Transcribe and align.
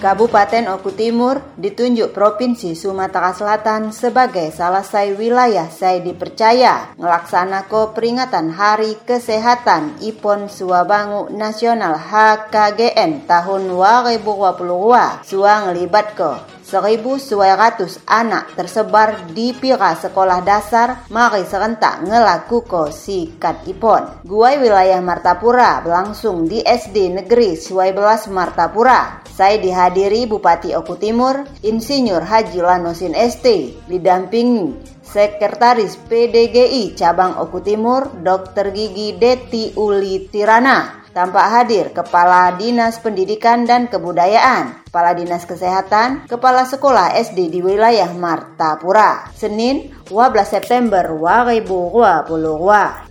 Kabupaten 0.00 0.64
Oku 0.80 0.96
Timur 0.96 1.44
ditunjuk 1.60 2.16
Provinsi 2.16 2.72
Sumatera 2.72 3.36
Selatan 3.36 3.92
sebagai 3.92 4.48
salah 4.48 4.80
satu 4.80 5.20
wilayah 5.20 5.68
saya 5.68 6.00
dipercaya 6.00 6.96
ngelaksanakan 6.96 7.92
peringatan 7.92 8.48
Hari 8.48 8.96
Kesehatan 9.04 10.00
IPON 10.00 10.48
Suabangu 10.48 11.28
Nasional 11.36 12.00
HKGN 12.00 13.28
tahun 13.28 13.68
2022 13.76 15.28
suang 15.28 15.76
libat 15.76 16.16
ke 16.16 16.32
1.200 16.70 18.06
anak 18.06 18.54
tersebar 18.54 19.26
di 19.34 19.50
pira 19.50 19.98
sekolah 19.98 20.38
dasar 20.46 21.10
mari 21.10 21.42
serentak 21.42 22.06
ngelaku 22.06 22.62
ko 22.62 22.94
sikat 22.94 23.66
ipon. 23.66 24.22
Guai 24.22 24.62
wilayah 24.62 25.02
Martapura 25.02 25.82
berlangsung 25.82 26.46
di 26.46 26.62
SD 26.62 27.18
Negeri 27.18 27.58
11 27.58 28.30
Martapura. 28.30 29.26
Saya 29.26 29.58
dihadiri 29.58 30.30
Bupati 30.30 30.70
Oku 30.78 30.94
Timur, 30.94 31.42
Insinyur 31.66 32.22
Haji 32.22 32.60
Lanosin 32.62 33.18
ST, 33.18 33.46
didampingi 33.90 35.00
Sekretaris 35.10 35.98
PDGI 36.06 36.94
Cabang 36.94 37.34
Oku 37.42 37.58
Timur, 37.58 38.14
Dr. 38.22 38.70
Gigi 38.70 39.18
Deti 39.18 39.74
Uli 39.74 40.30
Tirana, 40.30 41.02
tampak 41.10 41.46
hadir 41.50 41.90
Kepala 41.90 42.54
Dinas 42.54 43.02
Pendidikan 43.02 43.66
dan 43.66 43.90
Kebudayaan, 43.90 44.79
Kepala 44.90 45.14
Dinas 45.14 45.46
Kesehatan, 45.46 46.26
Kepala 46.26 46.66
Sekolah 46.66 47.14
SD 47.14 47.46
di 47.46 47.62
wilayah 47.62 48.10
Martapura. 48.10 49.30
Senin, 49.30 49.94
12 50.10 50.42
September 50.42 51.06
2022. 51.06 52.26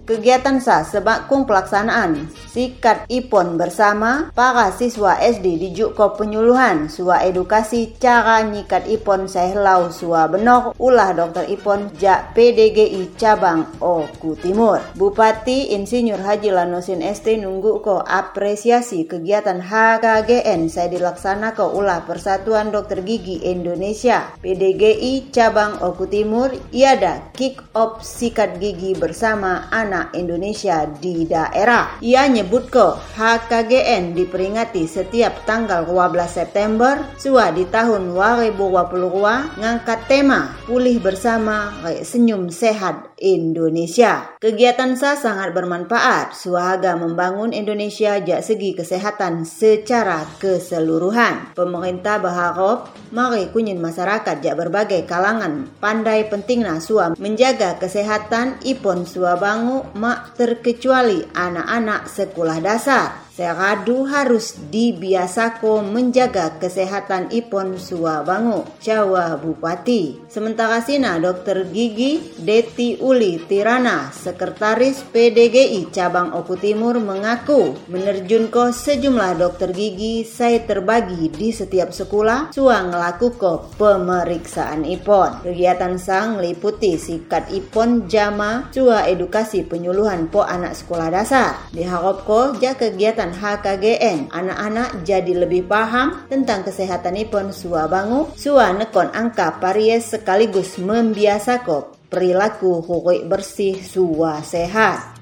Kegiatan 0.03 0.59
sa 0.59 0.83
sebakung 0.83 1.45
pelaksanaan 1.45 2.33
sikat 2.49 3.05
IPON 3.07 3.61
bersama 3.61 4.33
para 4.33 4.73
siswa 4.73 5.21
SD 5.21 5.61
di 5.61 5.69
Juko 5.71 6.17
penyuluhan 6.17 6.89
sua 6.89 7.21
edukasi 7.23 7.93
cara 7.95 8.41
nyikat 8.41 8.89
IPON 8.89 9.29
sehlau 9.29 9.93
sua 9.93 10.25
benok 10.25 10.73
ulah 10.81 11.13
Dr. 11.13 11.45
IPON 11.47 11.93
jak 11.95 12.33
PDGI 12.33 13.15
cabang 13.15 13.69
Oku 13.77 14.33
Timur. 14.41 14.81
Bupati 14.97 15.77
Insinyur 15.77 16.25
Haji 16.25 16.57
Lanosin 16.57 17.05
ST 17.05 17.37
nunggu 17.39 17.85
ko 17.85 18.01
apresiasi 18.01 19.05
kegiatan 19.05 19.61
HKGN 19.61 20.73
saya 20.73 20.89
dilaksanakan 20.89 21.68
ulah 21.73 22.05
Persatuan 22.05 22.73
Dokter 22.73 23.05
Gigi 23.05 23.45
Indonesia 23.45 24.29
PDGI 24.41 25.29
cabang 25.33 25.81
Oku 25.83 26.09
Timur 26.09 26.51
iada 26.73 27.31
kick 27.35 27.61
off 27.75 28.01
sikat 28.01 28.59
gigi 28.59 28.95
bersama 28.95 29.69
anak 29.71 30.11
Indonesia 30.15 30.83
di 30.87 31.23
daerah. 31.29 32.01
Ia 32.03 32.27
nyebut 32.27 32.67
ke 32.67 32.87
HKGN 33.15 34.17
diperingati 34.17 34.83
setiap 34.89 35.47
tanggal 35.47 35.85
12 35.87 36.19
September 36.27 36.99
sua 37.15 37.51
di 37.53 37.67
tahun 37.67 38.11
2022 38.15 39.59
ngangkat 39.59 39.99
tema 40.07 40.55
pulih 40.65 40.99
bersama 40.99 41.73
senyum 42.03 42.51
sehat 42.51 43.15
Indonesia. 43.19 44.35
Kegiatan 44.39 44.95
sa 44.95 45.19
sangat 45.19 45.51
bermanfaat 45.51 46.35
suaga 46.35 46.95
membangun 46.95 47.51
Indonesia 47.51 48.15
jak 48.23 48.41
segi 48.41 48.75
kesehatan 48.75 49.43
secara 49.43 50.23
keseluruhan. 50.39 51.51
Pemerintah 51.59 52.23
berharap 52.23 52.87
mari 53.11 53.51
kunyin 53.51 53.83
masyarakat 53.83 54.39
jak 54.39 54.55
berbagai 54.55 55.03
kalangan 55.03 55.67
pandai 55.83 56.23
pentingna 56.31 56.79
sua 56.79 57.11
menjaga 57.19 57.75
kesehatan 57.75 58.63
ipon 58.63 59.03
sua 59.03 59.35
bangu 59.35 59.83
mak 59.91 60.39
terkecuali 60.39 61.19
anak-anak 61.35 62.07
sekolah 62.07 62.63
dasar. 62.63 63.27
Seradu 63.39 64.03
harus 64.03 64.51
dibiasako 64.67 65.79
menjaga 65.79 66.59
kesehatan 66.59 67.31
Ipon 67.31 67.79
Suabangu, 67.79 68.67
Jawa 68.83 69.39
Bupati. 69.39 70.27
Sementara 70.27 70.83
Sina 70.83 71.15
Dr. 71.23 71.71
Gigi 71.71 72.19
Deti 72.35 72.99
Uli 72.99 73.39
Tirana, 73.39 74.11
Sekretaris 74.11 75.07
PDGI 75.15 75.87
Cabang 75.87 76.35
Oku 76.35 76.59
Timur 76.59 76.99
mengaku 76.99 77.79
menerjunko 77.87 78.75
sejumlah 78.75 79.39
dokter 79.39 79.71
gigi 79.71 80.27
saya 80.27 80.59
terbagi 80.59 81.31
di 81.31 81.55
setiap 81.55 81.95
sekolah 81.95 82.51
suang 82.51 82.91
ngelakuko 82.91 83.71
pemeriksaan 83.79 84.83
Ipon. 84.83 85.47
Kegiatan 85.47 85.95
sang 85.95 86.43
meliputi 86.43 86.99
sikat 86.99 87.55
Ipon 87.55 88.11
jama 88.11 88.67
sua 88.75 89.07
edukasi 89.07 89.63
penyuluhan 89.63 90.27
po 90.27 90.43
anak 90.43 90.75
sekolah 90.75 91.07
dasar. 91.07 91.71
Diharapko 91.71 92.59
ja 92.59 92.75
kegiatan 92.75 93.28
HKGN. 93.35 94.31
Anak-anak 94.31 95.03
jadi 95.03 95.45
lebih 95.45 95.67
paham 95.67 96.25
tentang 96.31 96.63
kesehatan 96.63 97.19
ipon 97.19 97.51
sua 97.51 97.85
bangu, 97.91 98.31
sua 98.39 98.71
nekon 98.71 99.11
angka 99.11 99.59
paries 99.59 100.15
sekaligus 100.15 100.79
membiasako 100.79 101.99
perilaku 102.09 102.81
hukui 102.81 103.27
bersih 103.27 103.77
sua 103.85 104.41
sehat. 104.41 105.18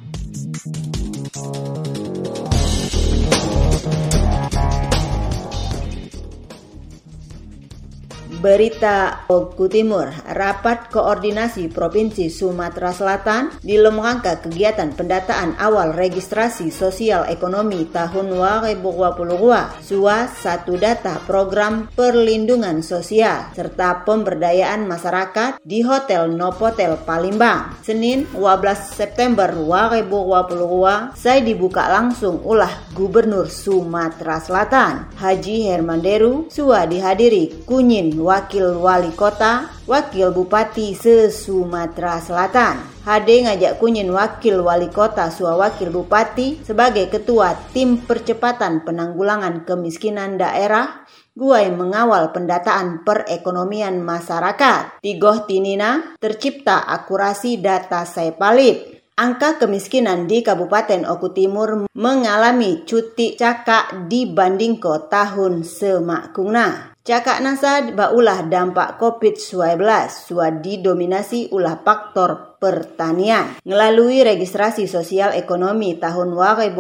Berita 8.37 9.25
Oku 9.33 9.65
Timur, 9.65 10.13
rapat 10.29 10.93
koordinasi 10.93 11.73
Provinsi 11.73 12.29
Sumatera 12.29 12.93
Selatan 12.93 13.49
di 13.65 13.81
rangka 13.81 14.45
kegiatan 14.45 14.93
pendataan 14.93 15.57
awal 15.57 15.97
registrasi 15.97 16.69
sosial 16.69 17.25
ekonomi 17.33 17.89
tahun 17.89 18.37
2022, 18.37 19.81
SUA 19.81 20.29
satu 20.29 20.77
data 20.77 21.17
program 21.25 21.89
perlindungan 21.97 22.85
sosial 22.85 23.49
serta 23.57 24.05
pemberdayaan 24.05 24.85
masyarakat 24.85 25.57
di 25.65 25.81
Hotel 25.81 26.29
Novotel 26.29 26.93
Palembang. 27.09 27.81
Senin 27.81 28.29
12 28.37 29.01
September 29.01 29.49
2022, 29.49 31.17
saya 31.17 31.41
dibuka 31.41 31.89
langsung 31.89 32.45
ulah 32.45 32.85
Gubernur 32.94 33.50
Sumatera 33.50 34.38
Selatan, 34.38 35.09
Haji 35.17 35.73
Hermanderu, 35.73 36.53
SUA 36.53 36.85
dihadiri 36.85 37.65
Kunyin 37.65 38.13
Wakil 38.27 38.75
Wali 38.83 39.15
Kota, 39.15 39.71
Wakil 39.88 40.35
Bupati 40.35 40.91
se-Sumatera 40.91 42.19
Selatan. 42.19 42.83
HD 43.07 43.47
ngajak 43.47 43.79
kunyin 43.79 44.12
Wakil 44.12 44.59
Wali 44.59 44.91
Kota 44.91 45.31
Sua 45.31 45.56
Wakil 45.56 45.95
Bupati 45.95 46.59
sebagai 46.59 47.07
Ketua 47.07 47.56
Tim 47.71 48.03
Percepatan 48.03 48.83
Penanggulangan 48.83 49.63
Kemiskinan 49.63 50.35
Daerah 50.35 51.07
Guai 51.38 51.69
mengawal 51.69 52.33
pendataan 52.33 53.06
perekonomian 53.06 54.01
masyarakat. 54.01 55.06
Tigoh 55.06 55.45
Tinina 55.45 56.18
tercipta 56.18 56.81
akurasi 56.81 57.62
data 57.62 58.09
saya 58.09 58.33
palit. 58.33 58.97
Angka 59.18 59.62
kemiskinan 59.62 60.25
di 60.25 60.41
Kabupaten 60.41 61.06
Oku 61.06 61.33
Timur 61.38 61.89
mengalami 61.94 62.85
cuti 62.89 63.38
cakak 63.38 64.09
dibanding 64.09 64.81
ke 64.81 64.94
tahun 65.09 65.62
semakungna. 65.62 66.96
Cakak 67.07 67.39
nasa 67.39 67.88
baulah 67.95 68.44
dampak 68.51 69.00
COVID-19 69.00 69.80
sua 70.12 70.51
didominasi 70.51 71.48
ulah 71.56 71.80
faktor 71.80 72.48
pertanian. 72.57 73.62
Melalui 73.63 74.25
registrasi 74.25 74.89
sosial 74.89 75.33
ekonomi 75.38 75.95
tahun 76.01 76.33
2020 76.33 76.74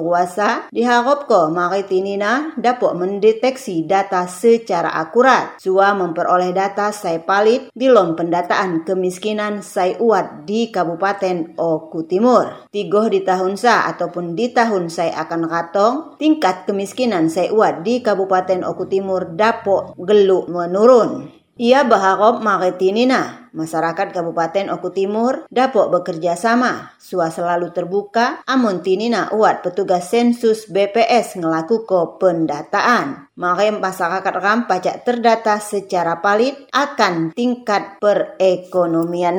wasa, 0.00 0.70
diharap 0.70 1.26
ko 1.26 1.50
maritinina 1.50 2.54
dapat 2.54 2.94
mendeteksi 2.94 3.82
data 3.84 4.30
secara 4.30 4.94
akurat. 4.94 5.58
Sua 5.58 5.92
memperoleh 5.92 6.54
data 6.54 6.94
saya 6.94 7.18
palit 7.20 7.68
bilom 7.74 8.14
pendataan 8.14 8.86
kemiskinan 8.86 9.60
saya 9.60 9.98
uat 9.98 10.46
di 10.46 10.70
Kabupaten 10.70 11.58
Oku 11.58 12.06
Timur. 12.06 12.70
Tigoh 12.70 13.10
di 13.10 13.26
tahun 13.26 13.58
sa 13.58 13.90
ataupun 13.90 14.38
di 14.38 14.54
tahun 14.54 14.86
saya 14.86 15.18
akan 15.26 15.40
ratong, 15.50 15.94
tingkat 16.16 16.64
kemiskinan 16.70 17.26
saya 17.26 17.50
uat 17.50 17.82
di 17.82 18.00
Kabupaten 18.00 18.62
Oku 18.62 18.86
Timur 18.86 19.34
dapat 19.34 19.73
geluk 19.98 20.46
menurun. 20.50 21.30
Ia 21.54 21.86
berharap 21.86 22.42
maritinina 22.42 23.46
masyarakat 23.54 24.10
Kabupaten 24.10 24.74
Oku 24.74 24.90
Timur 24.90 25.46
dapat 25.46 25.86
bekerja 25.86 26.34
sama. 26.34 26.98
Sua 26.98 27.30
selalu 27.30 27.70
terbuka, 27.70 28.42
amun 28.42 28.82
tinina 28.82 29.30
uat 29.30 29.62
petugas 29.62 30.10
sensus 30.10 30.66
BPS 30.66 31.38
ngelaku 31.38 31.86
ke 31.86 32.00
pendataan. 32.18 33.30
Mari 33.38 33.70
masyarakat 33.78 34.34
ram 34.42 34.66
pajak 34.66 35.06
terdata 35.06 35.62
secara 35.62 36.18
palit 36.18 36.58
akan 36.74 37.30
tingkat 37.30 38.02
perekonomian. 38.02 39.38